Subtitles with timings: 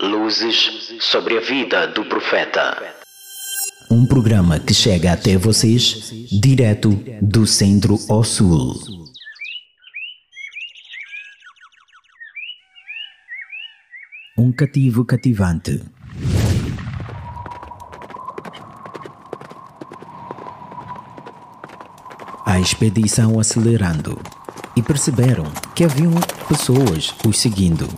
[0.00, 2.94] Luzes sobre a vida do profeta.
[3.90, 6.90] Um programa que chega até vocês direto
[7.20, 8.76] do centro ao sul.
[14.38, 15.82] Um cativo cativante.
[22.46, 24.16] A expedição acelerando
[24.76, 26.14] e perceberam que haviam
[26.48, 27.88] pessoas os seguindo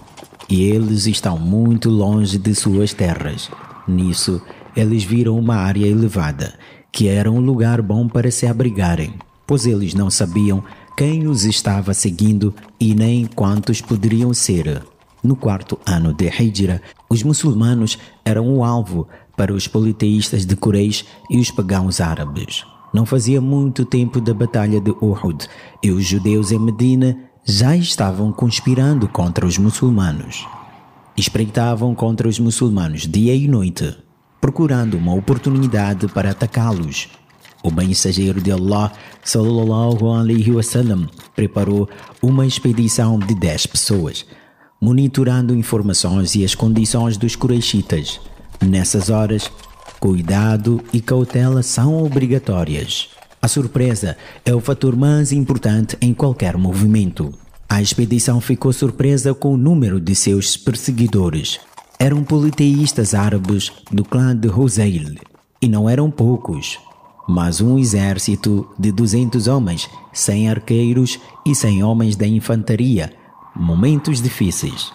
[0.51, 3.49] e eles estão muito longe de suas terras.
[3.87, 4.43] Nisso,
[4.77, 6.55] eles viram uma área elevada,
[6.91, 9.15] que era um lugar bom para se abrigarem,
[9.47, 10.63] pois eles não sabiam
[10.97, 14.83] quem os estava seguindo e nem quantos poderiam ser.
[15.23, 19.07] No quarto ano de Hijra, os muçulmanos eram o alvo
[19.37, 22.65] para os politeístas de Quraysh e os pagãos árabes.
[22.93, 25.47] Não fazia muito tempo da Batalha de Uhud
[25.83, 30.47] e os judeus em Medina já estavam conspirando contra os muçulmanos.
[31.17, 33.97] Espreitavam contra os muçulmanos dia e noite,
[34.41, 37.09] procurando uma oportunidade para atacá-los.
[37.63, 38.93] O mensageiro de Allah,
[39.23, 41.89] sallallahu alaihi wasallam, preparou
[42.23, 44.25] uma expedição de 10 pessoas,
[44.81, 48.21] monitorando informações e as condições dos Quraishitas.
[48.63, 49.51] Nessas horas,
[49.99, 53.11] cuidado e cautela são obrigatórias.
[53.43, 57.33] A surpresa é o fator mais importante em qualquer movimento.
[57.67, 61.59] A expedição ficou surpresa com o número de seus perseguidores.
[61.99, 65.15] Eram politeístas árabes do clã de Hoseil,
[65.63, 66.79] e não eram poucos,
[67.27, 73.11] mas um exército de 200 homens, 100 arqueiros e 100 homens da infantaria.
[73.57, 74.93] Momentos difíceis.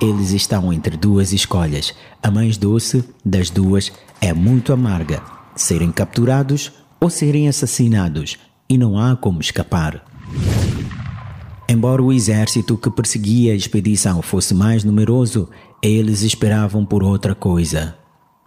[0.00, 1.94] Eles estão entre duas escolhas.
[2.22, 5.22] A mais doce das duas é muito amarga:
[5.54, 6.72] serem capturados
[7.02, 10.04] ou serem assassinados, e não há como escapar.
[11.68, 15.48] Embora o exército que perseguia a expedição fosse mais numeroso,
[15.82, 17.96] eles esperavam por outra coisa.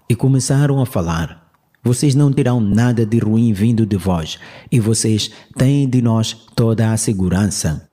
[0.09, 1.51] E começaram a falar:
[1.83, 4.39] Vocês não terão nada de ruim vindo de vós,
[4.71, 7.89] e vocês têm de nós toda a segurança.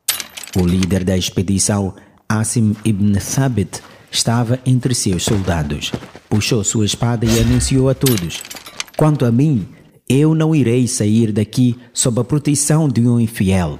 [0.56, 1.92] O líder da expedição,
[2.28, 3.81] Asim ibn Thabit,
[4.12, 5.91] estava entre seus soldados.
[6.31, 8.41] Puxou sua espada e anunciou a todos:
[8.97, 9.66] Quanto a mim,
[10.12, 13.78] eu não irei sair daqui sob a proteção de um infiel.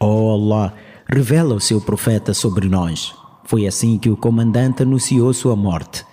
[0.00, 0.74] Oh Allah,
[1.06, 3.14] revela o seu profeta sobre nós.
[3.44, 6.04] Foi assim que o comandante anunciou sua morte.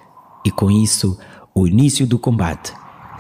[0.44, 1.18] E com isso,
[1.56, 2.74] o início do combate.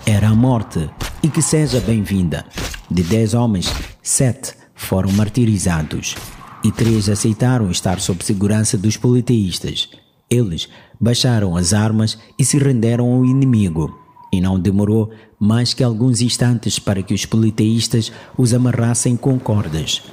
[0.05, 0.89] Era a morte,
[1.23, 2.45] e que seja bem-vinda.
[2.91, 6.15] De dez homens, sete foram martirizados,
[6.63, 9.89] e três aceitaram estar sob segurança dos politeístas.
[10.29, 10.67] Eles
[10.99, 14.08] baixaram as armas e se renderam ao inimigo.
[14.31, 20.03] E não demorou mais que alguns instantes para que os politeístas os amarrassem com cordas.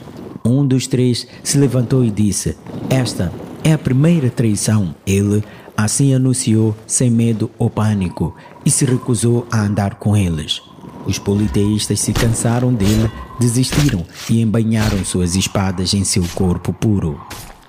[0.45, 2.57] Um dos três se levantou e disse:
[2.89, 3.33] Esta
[3.65, 4.95] é a primeira traição.
[5.07, 5.43] Ele
[5.77, 8.35] assim anunciou, sem medo ou pânico,
[8.65, 10.63] e se recusou a andar com eles.
[11.05, 17.21] Os politeístas se cansaram dele, desistiram e embanharam suas espadas em seu corpo puro.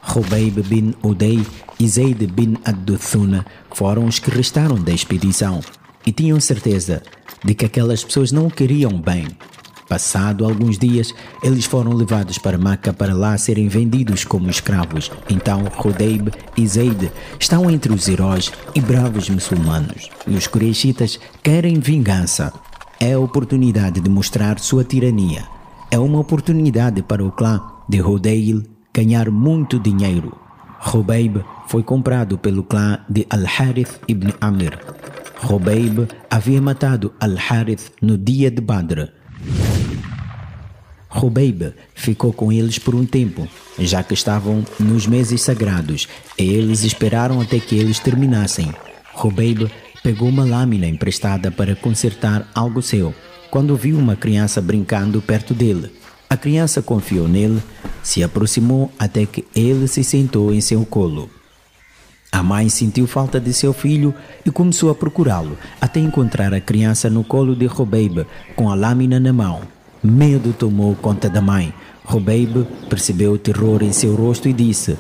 [0.02, 1.46] Rubeib bin Udei
[1.79, 5.59] e Zaid bin Ad-Duthuna foram os que restaram da expedição
[6.07, 7.03] e tinham certeza
[7.44, 9.28] de que aquelas pessoas não o queriam bem.
[9.90, 11.13] Passado alguns dias,
[11.44, 15.12] eles foram levados para Maca para lá serem vendidos como escravos.
[15.29, 20.09] Então, Rodeib e Zaid estão entre os heróis e bravos muçulmanos.
[20.25, 22.53] E os Quraishitas querem vingança.
[23.00, 25.46] É a oportunidade de mostrar sua tirania.
[25.91, 28.63] É uma oportunidade para o clã de Rodeil
[28.94, 30.34] ganhar muito dinheiro.
[30.79, 34.79] Robeib foi comprado pelo clã de Al-Harith ibn Amir.
[35.39, 39.09] Robeib havia matado Al-Harith no dia de Badr.
[41.09, 43.47] Robeib ficou com eles por um tempo,
[43.79, 48.73] já que estavam nos meses sagrados, e eles esperaram até que eles terminassem.
[49.13, 49.71] Robeib
[50.03, 53.13] pegou uma lâmina emprestada para consertar algo seu,
[53.49, 55.91] quando viu uma criança brincando perto dele.
[56.29, 57.61] A criança confiou nele,
[58.03, 61.29] se aproximou até que ele se sentou em seu colo.
[62.31, 64.13] A mãe sentiu falta de seu filho
[64.46, 68.25] e começou a procurá-lo, até encontrar a criança no colo de Robeib,
[68.55, 69.61] com a lâmina na mão.
[70.03, 71.73] Medo tomou conta da mãe.
[72.03, 74.97] Robeib percebeu o terror em seu rosto e disse: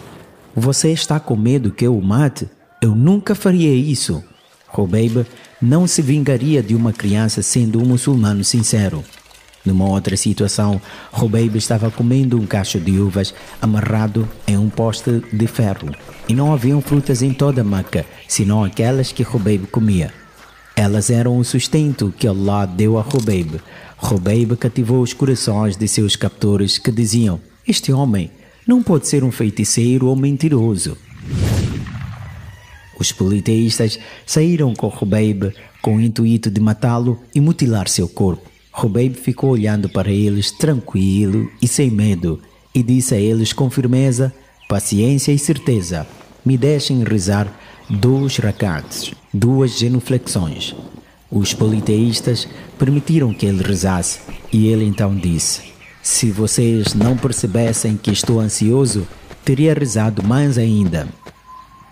[0.55, 2.49] Você está com medo que eu o mate?
[2.81, 4.23] Eu nunca faria isso.
[4.67, 5.25] Robeib
[5.61, 9.03] não se vingaria de uma criança sendo um muçulmano sincero.
[9.65, 10.81] Numa outra situação,
[11.11, 15.91] Robeib estava comendo um cacho de uvas amarrado em um poste de ferro
[16.27, 20.13] e não haviam frutas em toda Meca, senão aquelas que Robeib comia.
[20.75, 23.59] Elas eram o sustento que Allah deu a Robeib.
[23.97, 28.29] Robeib cativou os corações de seus captores que diziam: Este homem
[28.67, 30.95] não pode ser um feiticeiro ou mentiroso.
[32.99, 35.51] Os politeístas saíram com Rubeib
[35.81, 38.56] com o intuito de matá-lo e mutilar seu corpo.
[38.77, 42.39] Rubeib ficou olhando para eles tranquilo e sem medo
[42.75, 44.31] e disse a eles com firmeza,
[44.69, 46.05] paciência e certeza:
[46.45, 47.51] Me deixem rezar
[47.89, 50.75] dois rakats, duas genuflexões.
[51.31, 52.47] Os politeístas
[52.77, 54.19] permitiram que ele rezasse
[54.53, 59.07] e ele então disse: Se vocês não percebessem que estou ansioso,
[59.43, 61.07] teria rezado mais ainda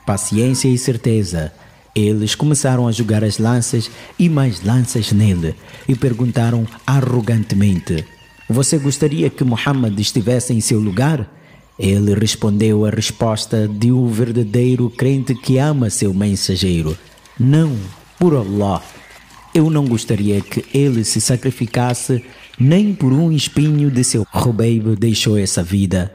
[0.06, 1.52] paciência e certeza.
[1.96, 3.90] Eles começaram a jogar as lanças
[4.20, 5.56] e mais lanças nele
[5.88, 8.04] e perguntaram arrogantemente:
[8.50, 11.32] Você gostaria que Muhammad estivesse em seu lugar?
[11.80, 16.98] Ele respondeu a resposta de um verdadeiro crente que ama seu mensageiro:
[17.40, 17.78] Não,
[18.20, 18.84] por Allah.
[19.54, 22.22] Eu não gostaria que ele se sacrificasse
[22.60, 26.14] nem por um espinho de seu Rubeib deixou essa vida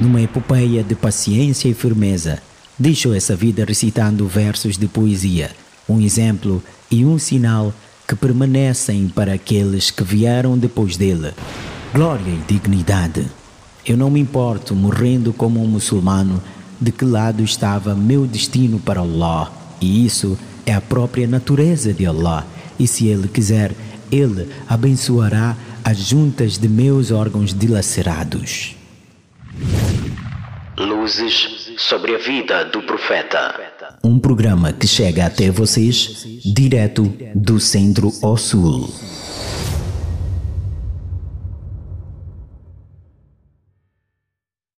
[0.00, 2.42] numa epopeia de paciência e firmeza
[2.78, 5.50] deixou essa vida recitando versos de poesia,
[5.88, 7.72] um exemplo e um sinal
[8.06, 11.32] que permanecem para aqueles que vieram depois dele.
[11.94, 13.26] Glória e dignidade.
[13.84, 16.42] Eu não me importo, morrendo como um muçulmano,
[16.80, 19.52] de que lado estava meu destino para Allah.
[19.80, 22.46] E isso é a própria natureza de Allah.
[22.78, 23.72] E se Ele quiser,
[24.10, 28.76] Ele abençoará as juntas de meus órgãos dilacerados.
[30.78, 31.51] Luzes
[31.82, 33.54] sobre a vida do profeta.
[34.04, 37.02] Um programa que chega até vocês direto
[37.34, 38.88] do centro ao sul.